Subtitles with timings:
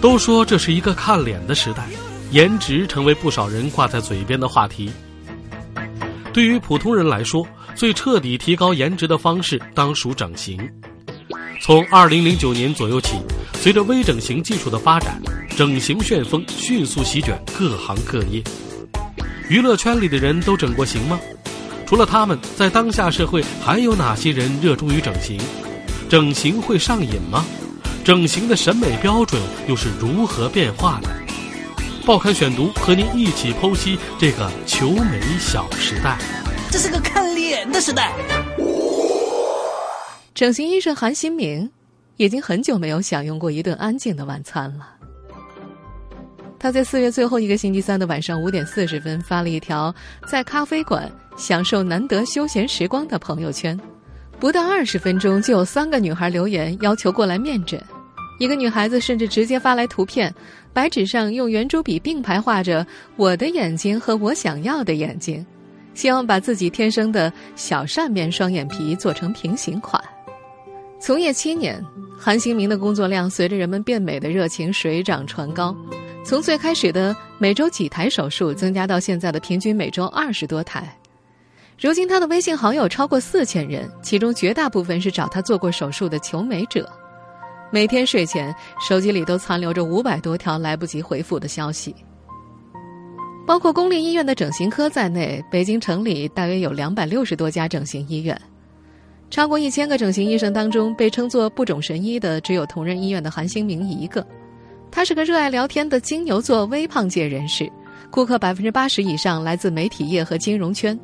[0.00, 1.86] 都说这是一个看脸的时代，
[2.30, 4.90] 颜值成为不少人挂在嘴边的话题。
[6.32, 10.58] 对于普通人来说，最彻底提高颜值的方式当属整形。
[11.60, 13.18] 从2009年左右起，
[13.54, 15.20] 随着微整形技术的发展，
[15.54, 18.42] 整形旋风迅速席卷各行各业。
[19.50, 21.20] 娱乐圈里的人都整过形吗？
[21.84, 25.38] 除了他们，在当下社会还有哪些人热衷于整形？
[26.08, 27.44] 整形会上瘾吗？
[28.10, 31.08] 整形的审美标准又是如何变化的？
[32.04, 36.18] 报刊选读和您一起剖析这个求美小时代。
[36.72, 38.12] 这是个看脸的时代。
[40.34, 41.70] 整形医生韩新明
[42.16, 44.88] 已经很久没有享用过一顿安静的晚餐了。
[46.58, 49.94] 他在四月最后一个星期三的晚上五点四十分发了一条
[50.26, 53.78] 在咖啡馆享受难得休闲时光的朋友圈。
[54.40, 57.80] 不到二十分钟，就有三个女孩留言要求过来面诊。
[58.40, 60.34] 一个女孩子甚至直接发来图片，
[60.72, 65.44] 白纸上用圆珠笔并排画着我的眼睛和我想要的眼睛，
[65.92, 70.02] 希望把自己天生的小扇面双眼皮做成平行款。
[70.98, 71.84] 从业七年，
[72.18, 75.76] 韩新明的工作量随着人们变美的热情水涨船高，
[76.24, 80.90] 从最开始的每周几台手术，增加到现在的平均每周二十多台。
[81.78, 86.90] 如今，他的微信好友超过四千人，其中绝大部分是找他做过手术的求美者。
[87.72, 91.94] 每天睡前，手机里都残留着五百多条来不及回复的消息。
[93.46, 98.38] 包括公立医院的整形科在内，北京城里大约有两百六十多家整形医院。
[99.30, 104.26] 超过一千个整形医生当中，被称作“不种神医”的只有同仁医院的韩兴明一个。
[104.90, 107.70] 他是个热爱聊天的金牛座微胖界人士，
[108.10, 110.98] 顾客百分之八十以上来自媒体业和金融圈。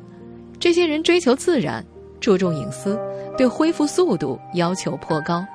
[0.59, 1.85] 这些人追求自然，
[2.19, 2.99] 注重隐私，
[3.37, 5.45] 对恢复速度要求颇高。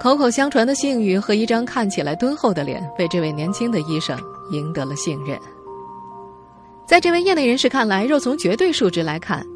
[0.00, 4.18] 口口相传的信誉和一张看起来敦厚的脸，为这位年轻的医生
[4.50, 5.38] 赢得了信任。
[6.86, 9.46] 在这位业内人士看来，若从绝对数值来看，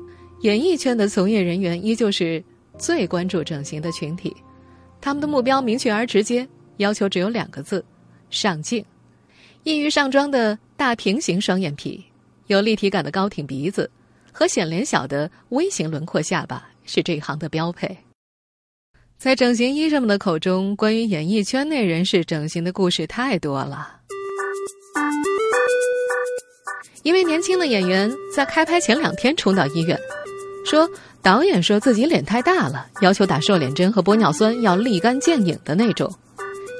[0.41, 2.43] 演艺圈的从业人员依旧是
[2.79, 4.35] 最关注整形的群体。
[5.01, 7.85] 他们的目标明确而直接，要求只有两个字：
[8.31, 8.85] 上镜。
[9.65, 12.05] 易于上妆的大平行双眼皮，
[12.47, 13.91] 有立体感的高挺鼻子。
[14.33, 17.97] 和显脸小的微型轮廓下巴是这一行的标配。
[19.19, 23.89] 在整形医生们的口中，关于演艺圈内人士整形的故事太多了。
[27.03, 29.99] 一位年轻的演员在开拍前两天冲到医院，
[30.67, 30.89] 说
[31.23, 36.13] 导演说自己脸太大了，要求打瘦脸针和玻尿酸要立竿见影的那种。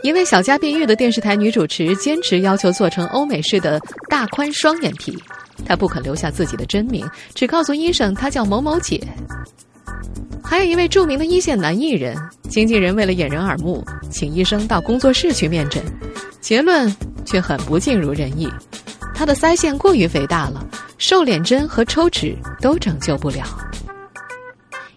[0.03, 3.81] 一位小家碧玉的电视台女主持坚持要求做成欧美式的
[4.11, 5.17] 大宽双眼皮。
[5.65, 9.01] 她不肯留下自己的真名，只告诉医生她叫某某姐。
[10.49, 12.17] 还有一位著名的一线男艺人，
[12.49, 15.83] 经纪人为了掩人耳目，请医生到工作室去面诊，
[16.41, 18.49] 结论却很不尽如人意，
[19.13, 20.65] 他的腮腺过于肥大了，
[20.99, 23.45] 瘦脸针和抽脂都拯救不了。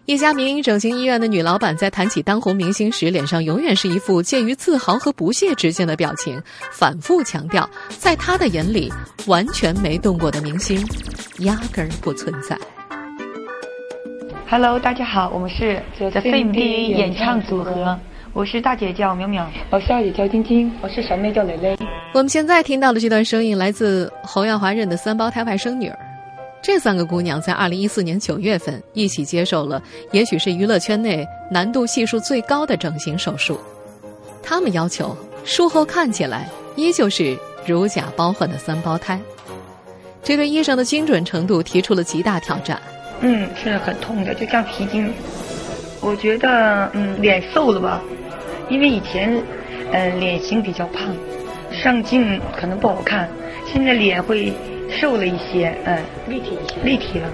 [0.05, 8.91] 一家民营整形医院的女老板在谈起当红明星时，脸上永远是一副介于自豪和不屑之间的表情，反复强调，在她的眼里，
[9.25, 10.83] 完全没动过的明星，
[11.39, 12.57] 压根儿不存在。
[14.51, 17.99] Hello，大家好，我们是 The Fame 演唱组合，
[18.33, 21.77] 我是大姐叫淼淼，我是二姐叫晶晶，我是小妹叫蕾蕾。
[22.13, 25.99] 我们现在听到的这段声音来自侯耀华认的三胞胎外甥女儿。
[26.63, 29.79] 这三个姑娘在二零一四年九月份一起接受了，
[30.11, 33.59] 也许是娱乐圈内难度系数最高的整形手术。
[34.41, 37.37] 她们要求术后看起来依旧是
[37.67, 39.21] 如假包换的三胞胎，
[40.23, 42.81] 这对医生的精准程度提出了极大挑战。
[43.21, 45.11] 嗯，是很痛的，就像皮筋。
[46.01, 48.01] 我觉得，嗯，脸瘦了吧，
[48.69, 49.41] 因为以前，
[49.91, 51.13] 嗯，脸型比较胖，
[51.71, 53.29] 上镜可能不好看，
[53.65, 54.53] 现在脸会。
[54.99, 57.29] 瘦了一些，嗯，立体一些，立体了。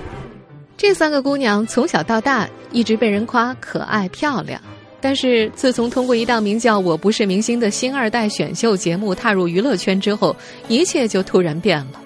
[0.75, 4.59] 这三个姑娘从小到大一直被人夸可爱漂亮，
[4.99, 10.35] 但是自从通过一档名叫《我不是明星》的新二代选秀节目踏入娱乐圈之后，
[10.67, 12.01] 一切就突然变了。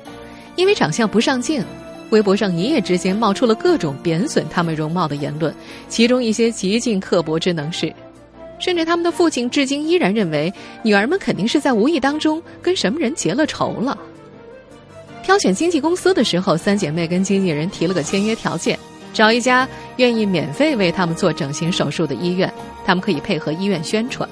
[0.56, 1.66] 因为长相不上镜，
[2.10, 5.54] 微博上一夜之间冒出了各种贬损她们容貌的言论，
[5.88, 7.94] 其中一些极尽刻薄之能事。
[8.60, 10.54] 甚至他们的父亲至今依然认为
[10.84, 13.98] 女儿们肯定是在无意当中跟什么人结了仇了。
[15.24, 18.78] 挑选经纪公司的时候，三姐妹跟经纪人提了个签约条件：
[19.14, 19.66] 找一家
[19.96, 22.52] 愿意免费为他们做整形手术的医院，
[22.86, 24.28] 他们可以配合医院宣传。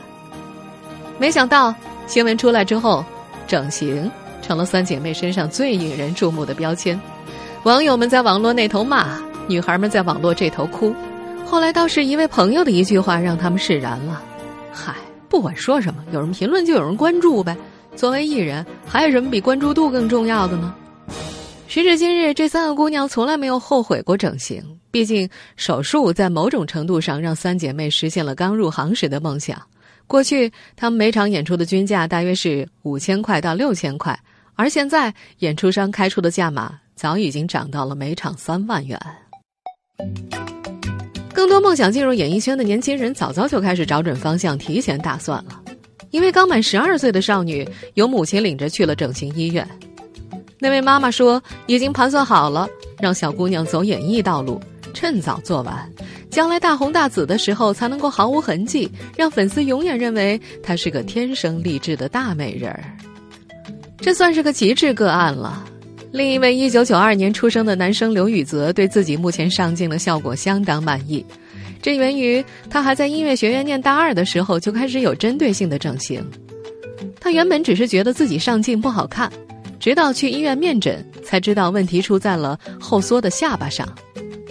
[1.17, 1.73] 没想到
[2.05, 3.05] 新闻出来之后，
[3.47, 6.99] 整形成了三姐妹身上最引人注目的标签。
[7.67, 10.95] 网友们在网络那头骂，女孩们在网络这头哭。
[11.45, 14.23] 后来倒是一位朋友的一句话让他们释然了
[14.71, 14.95] ：“嗨，
[15.27, 17.57] 不管说什么，有人评论就有人关注呗。
[17.93, 20.73] 作为艺人，还有什么比关注度更重要的呢？”
[21.67, 24.63] 时至今日，这三个姑娘从来没有后悔过整形。
[24.89, 29.61] 毕竟，手术在某种程度上让三姐妹实现了刚入行时的梦想。
[30.07, 34.17] 过去，她们每场演出的均价大约是五千块到六千块，
[34.55, 38.99] 而现在，演出商开出的价码早已经涨到了每场三万元。
[41.31, 45.61] 更多梦想进入演艺圈的年轻人，早早就开始找准方向，提前打算了。
[46.09, 49.67] 一位刚满十二岁的少女，由母亲领着去了整形医院。
[50.59, 52.67] 那位妈妈说，已经盘算好了，
[52.99, 54.59] 让小姑娘走演艺道路，
[54.91, 55.93] 趁早做完，
[56.31, 62.83] 将来大红大紫的时候，才能够毫无痕迹，让粉丝永远认为她是个天生丽质的大美人儿。
[63.99, 65.63] 这算是个极致个案了。
[66.17, 71.23] 另一位一九九二年出生的男生刘宇泽对自己目前上镜的效果相当满意，
[71.79, 76.27] 这源于他还在音乐学院念大二的时候就开始有针对性的整形。
[77.19, 79.31] 他原本只是觉得自己上镜不好看，
[79.79, 83.87] 直到去医院面诊才知道问题出在了后缩的下巴上。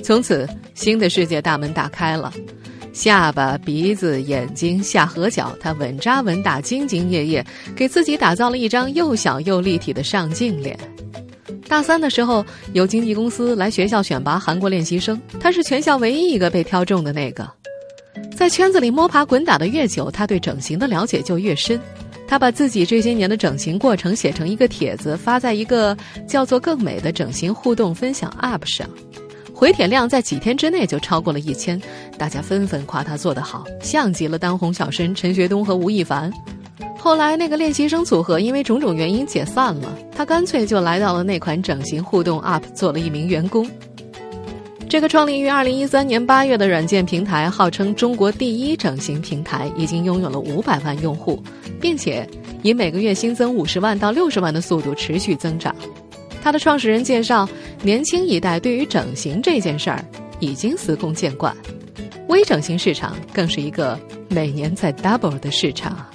[0.05, 2.33] 从此，新的世界大门打开了，
[2.93, 10.79] 下巴、鼻子、眼睛、下颌角，他稳扎稳打、兢兢业业，给自己打造了一张又小又立体的上镜脸。
[11.69, 17.49] 大三的时候，有经纪公司来学校选拔韩国练习生，他是全校唯一一个被挑中的那个。
[18.37, 21.81] 在圈子里摸爬滚打的越久，他对整形的了解就越深。
[22.29, 25.97] 他把自己这些年的整形过程写成一个帖子，发在一个
[26.27, 28.89] 叫做“更美”的整形互动分享 App 上，
[29.55, 31.81] 回帖量在几天之内就超过了一千，
[32.19, 36.33] 大家纷纷夸他做得好，像极了当红小生陈学冬和吴亦凡。
[36.98, 43.69] 后来，那个练习生组合因为种种原因解散了，他干脆就来到了那款整形互动 App 做了一名员工。
[44.88, 51.40] 这个创立于二零一三年八月的软件平台，号称中国第一整形平台，已经拥有了五百万用户，
[51.81, 52.28] 并且
[52.62, 55.75] 以每个月新增五十万到六十万的速度持续增长。
[56.43, 57.48] 他的创始人介绍，
[57.82, 60.04] 年轻一代对于整形这件事儿
[60.38, 61.54] 已经司空见惯，
[62.28, 63.98] 微整形市场更是一个
[64.28, 66.06] 每年在 double 的市场。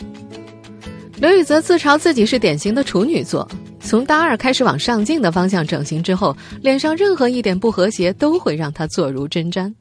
[1.21, 3.47] 刘宇泽自嘲自己是典型的处女座，
[3.79, 9.71] 从大二开始往上镜的方向整形之后，脸上任何一点不和谐都会让他坐如针毡。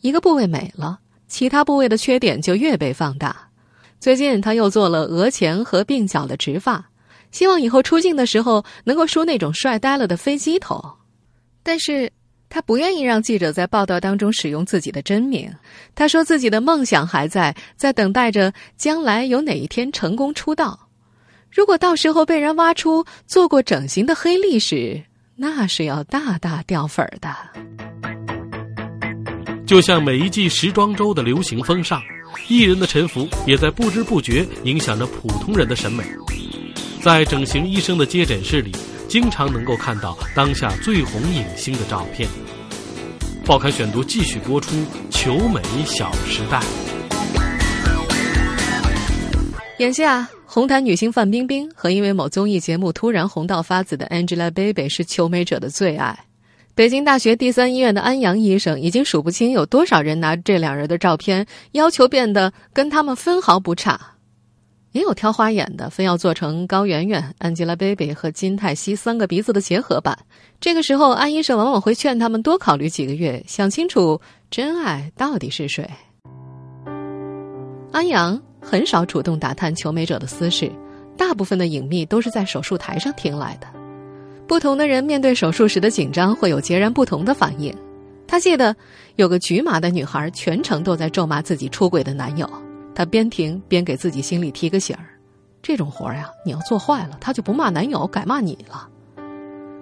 [0.00, 0.98] 一个部位美了，
[1.28, 3.36] 其他部位的缺点就越被放大。
[4.00, 6.82] 最近他又做了额前和鬓角的植发，
[7.30, 10.82] 希望以后出镜的时候能够梳那种帅呆了的飞机头。
[11.62, 12.10] 但是
[12.48, 15.52] 他不愿意让记者在报道当中使用自己的真名。
[15.94, 20.85] 他说自己的梦想还在，在等待着将来有哪一天成功出道。
[21.56, 25.02] 如果到时候被人挖出做过整形的黑历史，
[25.36, 27.34] 那是要大大掉粉儿的。
[29.66, 32.02] 就像每一季时装周的流行风尚，
[32.46, 36.04] 艺人的沉浮也在不知不觉影响着普通人的审美。
[37.00, 38.70] 在整形医生的接诊室里，
[39.08, 42.28] 经常能够看到当下最红影星的照片。
[43.46, 44.76] 报刊选读继续播出
[45.08, 46.60] 《求美小时代》。
[49.78, 50.28] 眼下。
[50.56, 56.18] 红毯女星范冰冰和因为某综艺节目突然红到发紫的 Angelababy 是求美者的最爱。
[56.74, 64.00] 北京大学第三医院的安阳医生已经数不清有多少人拿这两人的照片要求变得跟他们分毫不差，
[64.92, 70.18] 也有挑花眼的，非要做成高圆圆、Angelababy 和金泰熙三个鼻子的结合版。
[70.58, 74.18] 这个时候，安医生往往会劝他们多考虑几个月，想清楚
[74.50, 75.86] 真爱到底是谁。
[77.92, 78.40] 安阳。
[78.68, 80.68] 很少主动打探求美者的私事，
[81.16, 83.68] 大部分的隐秘都是在手术台上听来的。
[84.48, 87.72] 不同的人面对手术时的紧张会有截然不同的反应。
[88.26, 88.74] 他记得
[89.14, 92.50] 有个局麻的女孩，全程都在咒骂自己出轨的男友。
[92.92, 95.06] 她边听边给自己心里提个醒儿：
[95.62, 98.88] 这种活儿呀，你要做坏了，他就不骂男友，改骂你了。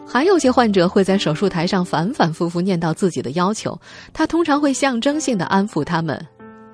[0.07, 3.81] 还有些患者会在手术台上反反复复念叨自己的要求，
[4.12, 6.21] 他通常会象征性的安抚他们：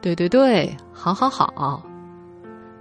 [0.01, 1.90] 对对对，好好好。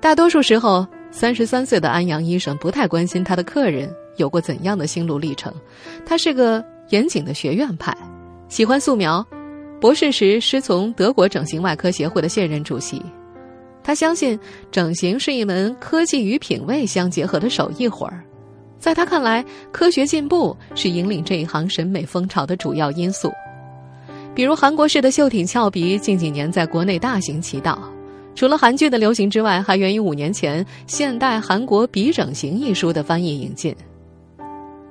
[0.01, 5.53] 大多数时候，三十三岁的安阳医生不太关心他的客人有过怎样的心路历程。
[6.06, 7.96] 他是个严谨的学院派，
[8.48, 9.25] 喜欢素描。
[9.82, 13.01] 博士时师从德国整形外科协会的现任主席。
[13.84, 14.39] 他相信
[14.72, 18.24] 整形是一门科技与品味相结合的手艺活儿。
[18.77, 23.32] 在他看来，科学进步是引领这一行审美风潮的主要因素。
[24.34, 27.88] 比如韩国式的秀挺翘鼻，近几年在国内大行其道。
[28.39, 33.75] 除了韩剧的流行之外，还源于五年前《现代韩国鼻整形》一书的翻译引进。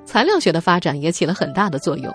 [0.05, 2.13] 材料学的发展也起了很大的作用。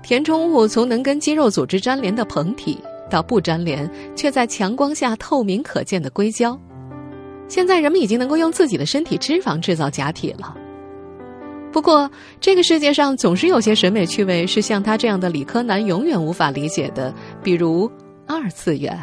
[0.00, 2.78] 填充物从能跟肌肉组织粘连的膨体，
[3.10, 6.56] 到不粘连却在强光下透明可见的硅胶。
[7.48, 10.56] 现在人们已经能够用自己的身体脂肪制造假体了。
[11.72, 12.08] 不过，
[12.40, 17.12] 这个世界上总是有些审美趣味是像他这样的理科男永远无法理解的，
[17.42, 17.90] 比如
[18.28, 18.96] 二次元。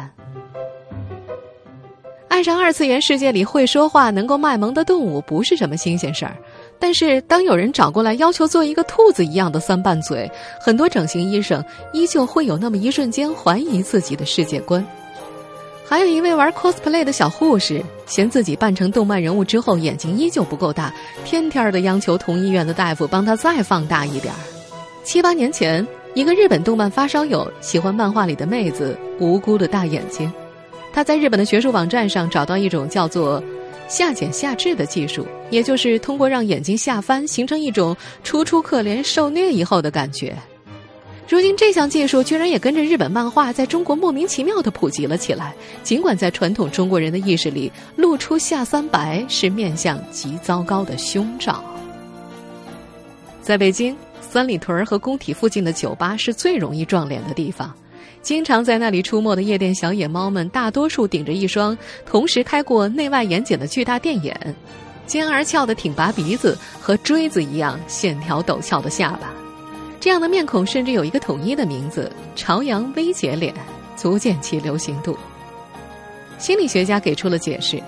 [2.34, 6.36] 爱上二次元世界里会说话、能够卖萌的动物不是什么新鲜事儿，
[6.80, 10.28] 但是当有人找过来要求做一个兔子一样的三瓣嘴，
[10.60, 14.84] 很多整形医生依旧会有那么一瞬间怀疑自己的世界观。
[15.86, 20.92] 还有一位玩 cosplay 的小护士，嫌自己扮成动漫人物之后眼睛依旧不够大，
[21.24, 24.40] 天天的央求同医院的大夫帮他再放大一点儿。
[25.04, 30.32] 七八年前，一个日本动漫发烧友喜欢漫画里的妹子无辜的大眼睛，
[30.94, 33.42] 他在日本的学术网站上找到一种叫做
[33.88, 40.36] “下睑下至”的技术，也就是通过让眼睛下翻，形成一种楚楚可怜受虐以后的感觉。
[41.28, 45.52] 如今，这项技术居然也跟着日本漫画在中国莫名其妙的普及了起来。
[45.82, 51.64] 尽管在传统中国人的意识里，露出下三白是面相极糟糕的凶兆。
[53.42, 57.74] 在北京，三里屯和工体附近的酒吧是最容易撞脸的地方。
[58.24, 61.76] 经常在那里出没的夜店小野猫们，大多数顶着一双
[62.06, 64.34] 同时开过内外眼睑的巨大电眼，
[65.06, 69.30] 尖而翘的挺拔鼻子和锥子一样线条陡峭的下巴。
[70.00, 73.54] 这样的面孔甚至有一个统一的名字——朝阳微节脸，
[73.94, 75.14] 足见其流行度。
[76.38, 77.78] 心理学家给出了解释：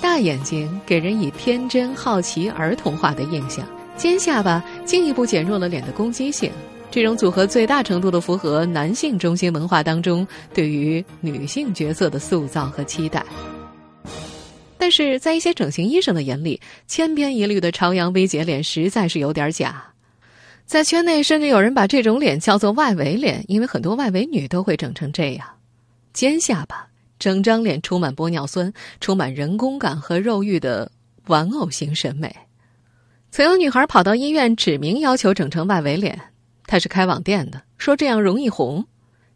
[0.00, 3.64] 大眼睛给人以天真、好奇、儿童化的印象；
[3.96, 6.48] 尖下巴进一步减弱了脸的攻击性。
[6.90, 13.24] 这种组合最大程度的符合男性中心文化当中对于女性角色的塑造和期待。
[14.76, 19.84] 但是在一些整形医生的眼里，千篇一律的朝阳微节脸实在是有点假。
[20.66, 25.46] 在圈内，甚至有人把这种脸叫做“外围脸”，因为很多外围女都会整成这样：
[26.12, 26.86] 尖下巴，
[27.18, 30.90] 整张脸充满玻尿酸、充满人工感和肉欲的
[31.26, 32.34] 玩偶型审美。
[33.30, 36.18] 曾有女孩跑到医院指明要求整成外围脸，
[36.70, 38.86] 他是开网店的，说这样容易红。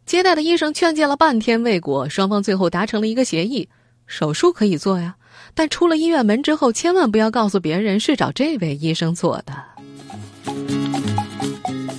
[0.05, 3.67] 接待的医生劝诫了半天未果，双方最后达成了一个协议：
[4.07, 5.15] 手术可以做呀，
[5.53, 9.53] 但出了医院门之后，千万不要告诉别人是找这位医生做的。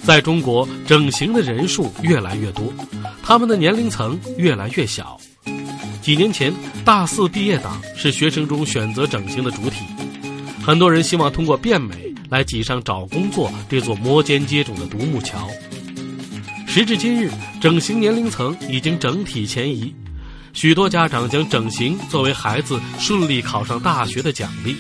[0.05, 2.73] 在中国，整形的人数越来越多，
[3.23, 5.21] 他们的年龄层越来越小。
[6.01, 6.51] 几年前，
[6.83, 9.85] 大四毕业党是学生中选择整形的主体，
[10.65, 15.49] 很多人希望通过变美来挤上找工作这座摩肩接踵的独木桥。
[16.67, 17.31] 时至今日，
[17.61, 19.95] 整形年龄层已经整体前移，
[20.53, 24.77] 许多家长将整形作为孩子顺利考上大学的奖励，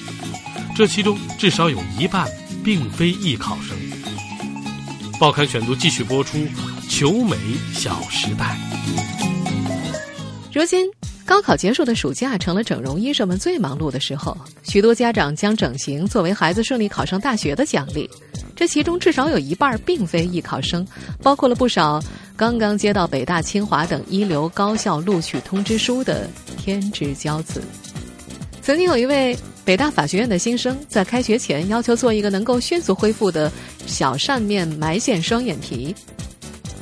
[0.75, 2.29] 这其中至少有一半
[2.62, 3.76] 并非艺考生。
[5.19, 6.37] 报刊选读继续播出，
[6.91, 7.37] 《求美
[7.73, 8.59] 小时代》。
[10.53, 10.87] 如今，
[11.26, 14.35] 高考结束的暑假成了整容医生们最忙碌的时候。
[14.62, 18.09] 许多家长将整形作为孩子顺利考上大学的奖励，
[18.54, 20.87] 这其中至少有一半并非艺考生，
[21.21, 22.00] 包括了不少
[22.37, 27.61] 刚刚接到北大、清华等一流高校录取通知书的天之骄子。
[28.62, 29.37] 曾经有一位。
[29.66, 33.50] 北大法学院的新生在开学前要求做一个能够迅速恢复的
[33.85, 35.92] 小扇面埋线双眼皮，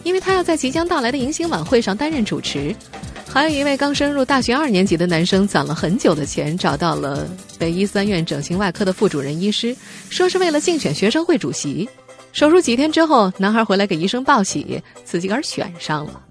[0.03, 2.77] 因为他要在即将到来的迎新晚会上担任主持。
[3.35, 9.77] 还有一位刚升入大学二年级的男生，攒了很久的钱，找到了北医三院整形外科的副主任医师，
[10.09, 11.89] 说是为了竞选学生会主席。
[12.33, 16.23] 手术几天之后，男孩回来给医生报喜，自己个儿选上了。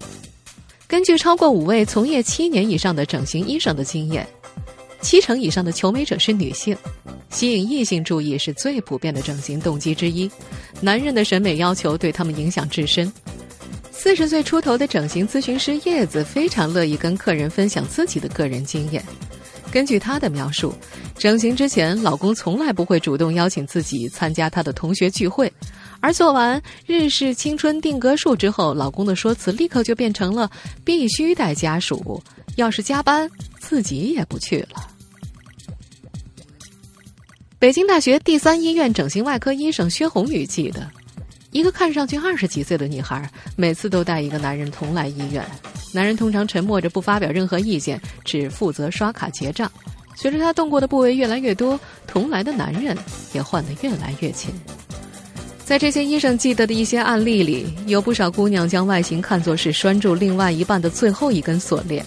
[0.88, 4.26] 根据超过五位从业七年以上的整形医生的经验。
[5.02, 6.74] 七成以上的求美者是女性，
[7.28, 10.30] 吸引异性注意是最普遍的整形动机之一。
[10.80, 13.12] 男人的审美要求对他们影响至深。
[13.96, 19.02] 四十岁出头的整形咨询师叶子非常乐意跟客人分享自己的个人经验。
[19.72, 20.74] 根据她的描述，
[21.16, 25.50] 整形之前，老公从来不会主动邀请自己参加他的同学聚会，
[26.00, 30.50] 而做完日式青春定格术之后，老公的说辞立刻就变成了
[30.84, 32.22] 必须带家属，
[32.56, 34.90] 要是加班，自己也不去了。
[37.58, 40.88] 北京大学第三医院整形外科医生薛红宇记得，
[41.54, 45.46] 一个看上去二十几岁的女孩，每次都带一个男人同来医院。
[45.92, 49.70] 男人通常沉默着不发表任何意见，只负责刷卡结账。
[50.16, 52.98] 随着他动过的部位越来越多，同来的男人
[53.32, 54.52] 也换得越来越勤。
[55.64, 62.04] 在这些医生记得的一些案例里，有不少姑娘将外形看作是拴住另外一半的最后一根锁链。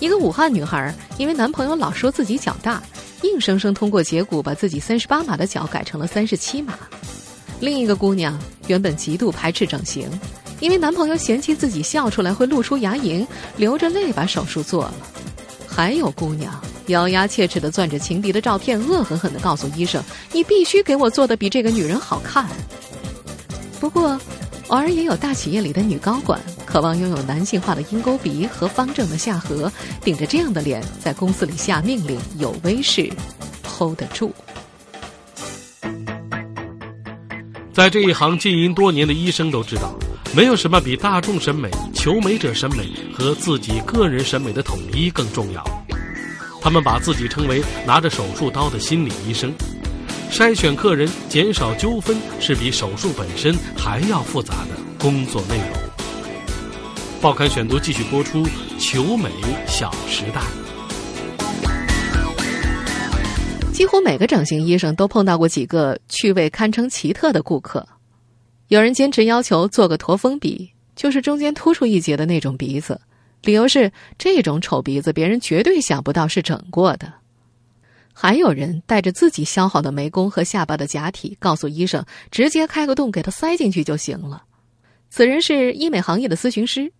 [0.00, 2.82] 一个武汉女孩因为男朋友老说自己脚大，
[3.22, 6.78] 硬生生通过截骨把自己三十八码的脚改成了三十七码。
[7.60, 10.08] 另一个姑娘原本极度排斥整形，
[10.60, 13.26] 因为男朋友嫌弃自己笑出来会露出牙龈，
[13.56, 14.94] 流着泪把手术做了。
[15.68, 20.02] 还有姑娘咬牙切齿的攥着情敌的照片，恶狠狠的告诉医生
[20.32, 22.46] ：“你必须给我做的比这个女人好看。”
[23.78, 24.18] 不过，
[24.68, 29.70] 偶尔也有大企业里的女高管渴望拥有男性化的鹰钩鼻和方正的下颌，
[30.02, 33.10] 顶着这样的脸在公司里下命令，有威势
[33.64, 34.32] ，hold 得住。
[37.72, 39.94] 在这一行经营多年的医生都知道，
[40.34, 45.64] 没有什么比大众审美、求美者审美和自己个人审美的统一更重要。
[46.60, 49.54] 他们把自己称为拿着手术刀的心理医生。
[50.30, 55.68] 筛选客人、减少纠纷，是比手术本身还要复杂的工作内容。
[57.20, 58.44] 报刊选读继续播出
[58.78, 59.30] 《求美
[59.66, 60.40] 小时代》。
[63.80, 67.88] 几乎每个整形医生都碰到过几个趣味堪称奇特的顾客。
[68.68, 73.00] 有人坚持要求做个驼峰鼻，就是中间突出一截的那种鼻子，
[73.40, 77.10] 理由是这种丑鼻子别人绝对想不到是整过的。
[78.12, 84.42] 还有人带着自己削好的眉弓和下巴的假体，告诉医生直接开个洞给他塞进去就行了。
[85.08, 86.92] 此人是医美行业的咨询师，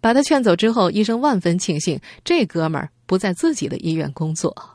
[0.00, 4.73] 把他劝走之后，医生万分庆幸这哥们儿不在自己的医院工作。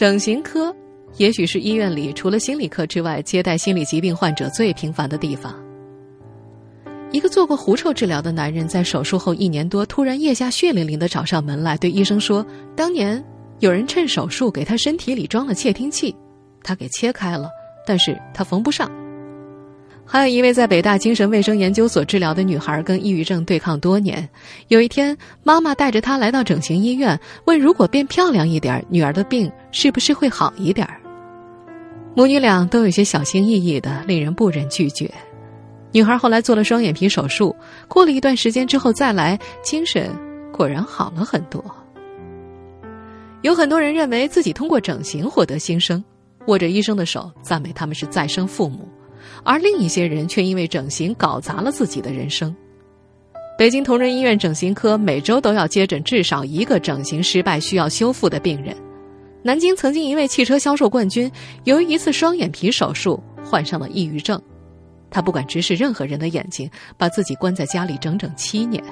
[0.00, 0.74] 整形科，
[1.18, 5.54] 也许是医院里除了心理科之外，接待心理疾病患者最频繁的地方。
[7.12, 12.42] 一个做过狐臭治疗的男人，在手术后一年多，突然腋下血淋淋的找上门来，对医生说
[12.74, 13.22] ：“当年
[13.58, 16.16] 有人趁手术给他身体里装了窃听器，
[16.62, 17.50] 他给切开了，
[17.86, 18.90] 但是他缝不上。”
[20.12, 24.28] 还有一位在北大精神卫生研究所治疗的女孩，跟抑郁症对抗多年。
[24.66, 30.84] 有一天，妈妈带着她来到整形医院，问：“如果变漂亮一点，女儿的病是不是会好一点？”
[32.16, 35.08] 母女俩都有些小心翼翼的，令人不忍拒绝。
[35.92, 37.54] 女孩后来做了双眼皮手术，
[37.86, 40.10] 过了一段时间之后再来，精神
[40.52, 41.64] 果然好了很多。
[43.42, 46.02] 有很多人认为自己通过整形获得新生，
[46.48, 48.88] 握着医生的手，赞美他们是再生父母。
[49.44, 52.54] 而另一些人却因为整形搞砸了自己的人生。
[53.58, 58.74] 北京同仁医院整形科每周都要接诊至少一个整形失败需要修复的病人。
[59.42, 61.30] 南京曾经一位汽车销售冠军，
[61.64, 64.40] 由于一次双眼皮手术患上了抑郁症，
[65.10, 68.82] 他不敢直视任何人的眼睛，把自己关在家里整整七年。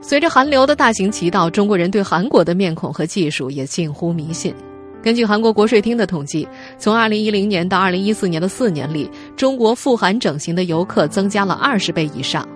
[0.00, 4.54] 随着韩流的大行其道，中国人对韩国的面孔和技术也近乎迷信。
[5.02, 6.46] 根据韩国国税厅的统计，
[6.78, 12.46] 从2010年到2014年的四年里，中国赴韩整形的游客增加了二十倍以上。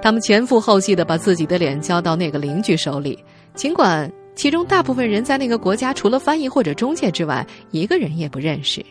[0.00, 3.18] 他们前赴后继的把自己的脸交到那个邻居手里，
[3.54, 8.84] 尽管其中大部分人在那个国家除了翻译或者中介之外，一个人也不认识。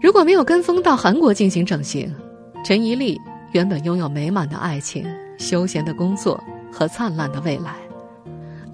[0.00, 2.14] 如果没有跟风到韩国进行整形，
[2.64, 3.18] 陈怡丽
[3.52, 5.06] 原本拥有美满的爱情、
[5.38, 6.38] 休闲的工作
[6.70, 7.74] 和灿烂的未来。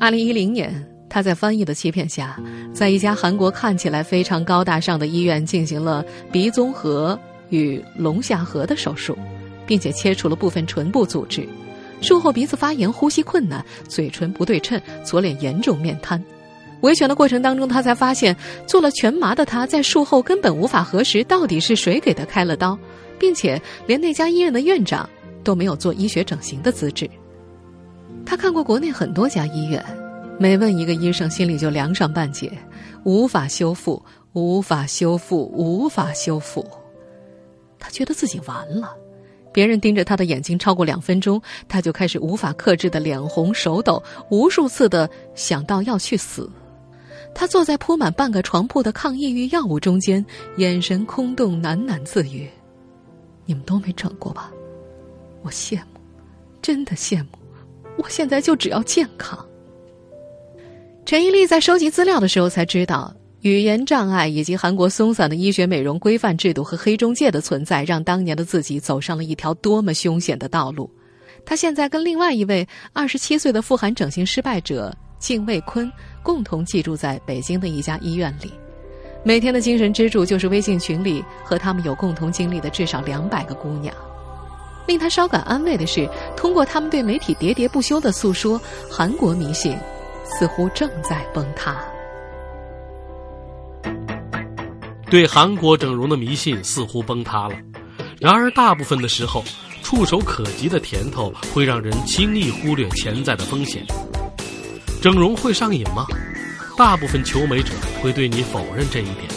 [0.01, 0.94] 2010年。
[1.15, 2.37] 他在翻译的欺骗下，
[2.73, 7.17] 在一家韩国看起来非常高大上的医院进行了鼻综合
[7.51, 9.17] 与隆下颌的手术，
[9.65, 11.49] 并且切除了部分唇部组织。
[12.01, 16.21] 术后鼻子发炎、呼吸困难、嘴唇不对称、左脸严重面瘫。
[16.81, 22.77] 维权的过程当中，他才发现做了全麻的他在术后根本无法核实到底是谁给他开了刀，
[23.21, 25.09] 并且连那家医院的院长
[25.45, 27.09] 都没有做医学整形的资质。
[28.27, 29.81] 他看过国内很多家医院。
[30.39, 32.51] 每问一个医生，心里就凉上半截，
[33.05, 36.67] 无法修复，无法修复，无法修复。
[37.79, 38.95] 他觉得自己完了。
[39.53, 46.51] 别人盯着他的眼睛超过两分钟，他就开始无法克制的脸红手抖，无数次的想到要去死。
[47.33, 50.25] 他坐在铺满半个床铺的抗抑郁药物中间，
[50.57, 52.51] 眼神空洞，喃喃自语
[53.47, 54.51] ：“你们都没整过吧？
[55.43, 56.01] 我羡慕，
[56.61, 57.29] 真的羡慕。
[57.97, 59.39] 我现在就只要健康。”
[61.07, 70.89] 陈一丽在收集资料的时候才知道，语言障碍以及韩国松散的医学美容规范制度和黑中介的存在，让当年的自己走上了一条多么凶险的道路。
[71.45, 78.51] 他现在跟另外一位二十七岁的富含整形失败者靳卫坤共同寄住在北京的一家医院里。
[79.23, 83.95] 每天的精神支柱就是微信群里和他们有共同经历的至少两百个姑娘。
[84.87, 88.59] 令他稍感安慰的是，通过他们对媒体喋喋不休的诉说，
[88.91, 89.77] 韩国迷信
[90.25, 91.77] 似乎正在崩塌。
[95.11, 97.55] 对韩国整容的迷信似乎崩塌了，
[98.19, 99.45] 然而大部分的时候，
[99.83, 103.85] 触手可及的甜头会让人轻易忽略潜在的风险。
[105.01, 106.07] 整容会上瘾吗？
[106.77, 109.29] 大部分求美者会对你否认这一点，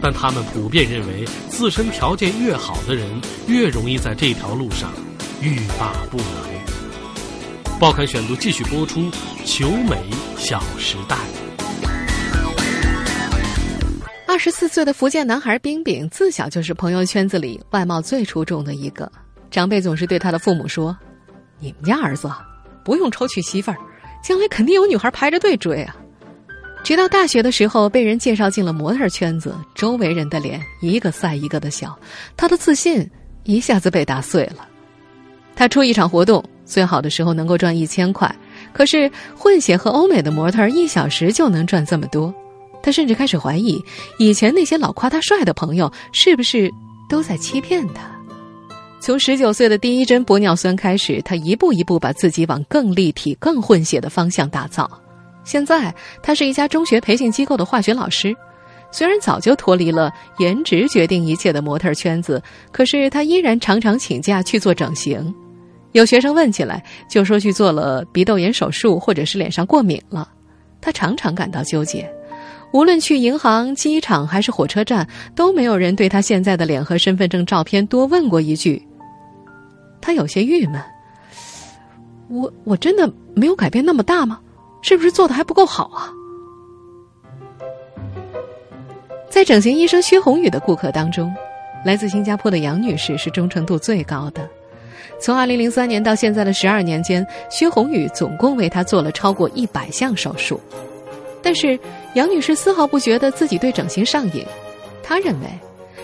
[0.00, 3.06] 但他们普遍认为，自身条件越好的人
[3.46, 4.90] 越容易在这条路上
[5.40, 6.53] 欲罢不能。
[7.80, 9.00] 报刊选读继续播出
[9.44, 9.98] 《求美
[10.36, 11.16] 小时代》。
[14.28, 19.10] 二十四岁的福建男孩冰冰，自小就是朋友圈子里外貌最出众的一个。
[19.50, 20.96] 长辈总是对他的父母说
[21.58, 22.30] ：“你们家儿子
[22.84, 23.76] 不用愁娶媳妇儿，
[24.22, 25.96] 将来肯定有女孩排着队追啊。”
[26.84, 31.98] 直到大学的时候，被人介绍进了模特圈子，周围人的脸一个赛一个的小，
[32.36, 33.10] 他的自信
[33.42, 34.68] 一下子被打碎了。
[35.56, 38.34] 他出一场活动，最好的时候能够赚一千块，
[38.72, 42.34] 可是混血和欧美的模特一小时就能赚这么多。
[42.82, 43.82] 他甚至开始怀疑，
[44.18, 46.70] 以前那些老夸他帅的朋友是不是
[47.08, 48.02] 都在欺骗他。
[49.00, 54.90] 从十九岁的第一针玻尿酸开始，他一步一步把自己往更立体、更混血的方向打造。
[55.44, 58.34] 现在，他是一家中学培训机构的化学老师。
[58.90, 65.34] 虽然早就脱离了颜值决定一切的模特圈子，可是他依然常常请假去做整形。
[65.94, 70.28] 有学生问起来，就说去做了鼻窦炎手术，或者是脸上过敏了。
[70.80, 72.12] 他常常感到纠结。
[72.72, 78.84] 无论去银行、机场还是火车站，都没有人对他现在的脸和身份证照片多问过一句。
[80.00, 80.82] 他有些郁闷：
[82.28, 84.40] 我我真的没有改变那么大吗？
[84.82, 86.10] 是不是做的还不够好啊？
[89.30, 91.32] 在整形医生薛红宇的顾客当中，
[91.84, 94.50] 来自新加坡的杨女士是忠诚度最高的。
[95.20, 100.60] 从二零零三年到现在的十二年间，薛红宇总共为她做了超过一百项手术。
[101.42, 101.78] 但是
[102.14, 104.44] 杨女士丝毫不觉得自己对整形上瘾，
[105.02, 105.46] 她认为，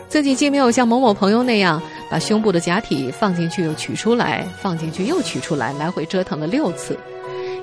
[0.09, 6.99] 自己既没有像某某朋友那样把胸部的假体放进去又取出来，放进去又取出来，来回折腾了六次，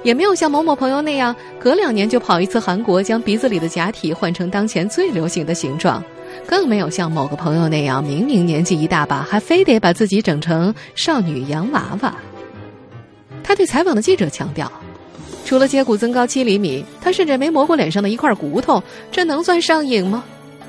[0.04, 6.04] 也没有像某某朋友那样隔两年就跑一次韩国，将鼻子里的假体换成当前最流行的形状，
[6.48, 12.16] 更没有像某个朋友那样明明年纪一大把，还非得把自己整成少女洋娃娃。
[13.44, 14.72] 他对采访的记者强调。
[15.46, 20.24] 除了接骨增高七厘米，他甚至没磨过脸上的一块骨头，这能算上瘾吗？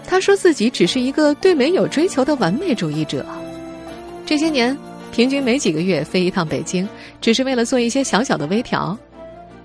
[0.07, 3.27] 他说自己只是一个对美有追求的完美主义者。
[4.25, 4.77] 这些年，
[5.11, 6.89] 平均每几个月飞一趟北京，
[7.21, 8.97] 只是为了做一些小小的微调。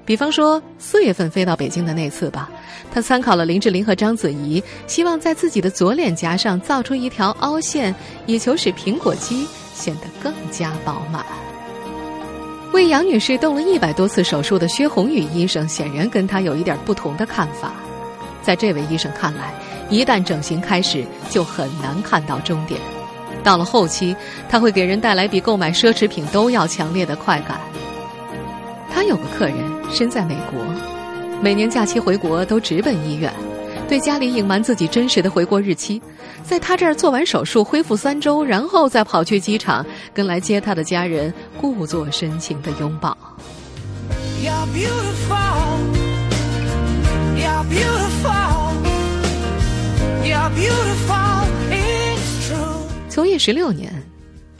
[0.06, 2.50] 比方说四月份飞到北京的那次吧，
[2.92, 11.26] 他参考了林志玲和章子怡，希望在自己的左脸颊上造出一条凹陷，以求使苹果肌显得更加饱满。
[12.74, 17.72] 为杨女士动了一百多次手术的薛红宇医生，显然跟他有一点不同的看法。
[18.42, 19.54] 在这位医生看来，
[19.90, 22.82] 一旦整形开始，就很难看到终点。
[23.42, 24.14] 到了后期，
[24.50, 27.58] 他会给人带来比购买奢侈品都要强烈的快感。
[29.04, 29.58] 他有个客人
[29.92, 30.64] 身在美国，
[31.42, 33.30] 每年假期回国都直奔医院。
[33.86, 36.02] 对家里隐瞒自己真实的回国日期，
[36.42, 43.18] 在他这儿做完手术恢复三周，然后再跑去机场跟来接他的家人故作深情的拥抱。
[53.10, 53.92] 从业十六年，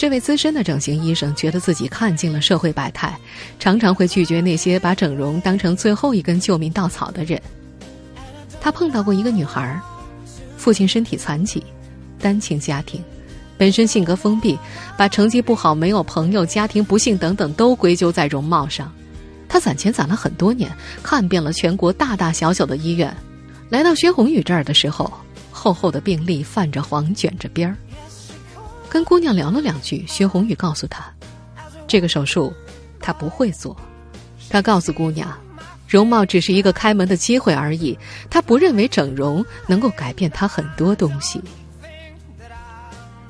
[0.04, 3.18] 这位资深的整形医生觉得自己看尽了社会百态，
[3.58, 7.42] 常常会拒绝那些把整容当成最后一根救命稻草的人。
[8.60, 9.80] 他碰到过一个女孩，
[10.58, 11.64] 父亲身体残疾，
[12.20, 13.02] 单亲家庭，
[13.58, 14.60] 本身性格封闭，
[14.98, 18.92] 把成绩不好、没有朋友、家庭不幸等等都归咎在容貌上。
[19.48, 20.70] 他攒钱攒了很多年，
[21.02, 23.16] 看遍了全国大大小小的医院，
[23.70, 25.10] 来到薛红宇这儿的时候，
[25.50, 27.78] 厚厚的病历泛着黄，卷着边儿。
[28.94, 31.04] 跟姑娘聊了两句，薛红宇告诉她，
[31.88, 32.54] 这个手术
[33.00, 33.76] 他不会做。
[34.52, 35.36] 他告诉姑娘。
[35.88, 37.98] 容貌只是一个开门的机会而已，
[38.30, 41.42] 他不认为整容能够改变他很多东西。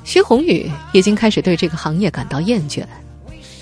[0.04, 2.86] 薛红宇已经开始对这个行业感到厌倦。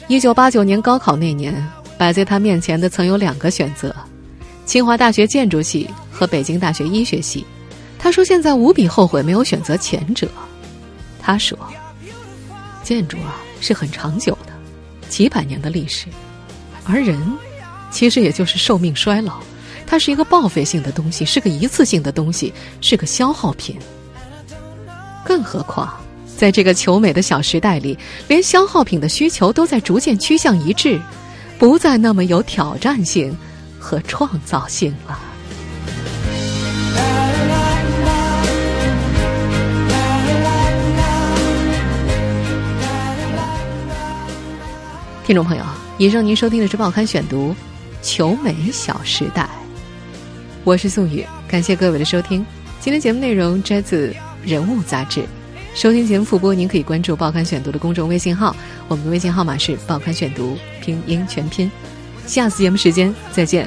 [0.08, 1.56] 一九八九年高考那年，
[2.00, 3.96] 摆在他面前的曾有两个选择：
[4.66, 7.46] 清华大学建筑系和北京大学医学系。
[8.00, 10.28] 他说现在无比后悔没有选择前者。
[11.20, 11.58] 他说，
[12.84, 14.54] 建筑啊是很长久的，
[15.10, 16.08] 几百年的历史，
[16.86, 17.20] 而人。
[17.92, 19.42] 其实也就是寿命衰老，
[19.86, 23.78] 它是一个报废性的东西，是个一次性的东西，是个消耗品。
[25.26, 25.94] 更何况，
[26.38, 31.02] 在这个求美的小时代里，连消耗品的需求都在逐渐趋向一致，
[31.60, 33.38] 不再那么有挑战性
[33.78, 35.20] 和创造性了。
[45.32, 45.64] 听众朋友，
[45.98, 47.52] 以上您收听的是《报刊选读》，
[48.02, 49.50] 求美小时代，
[50.66, 52.46] 我是宋雨，感谢各位的收听。
[52.82, 54.10] 今天节目内容摘自
[54.44, 55.24] 《人物》杂志。
[55.74, 58.54] 收听节目复播，您可以关注《报刊选读》的公众微信号，
[58.90, 61.72] 我们的微信号码是《报刊选读》拼音全拼。
[62.28, 63.66] 下次节目时间再见。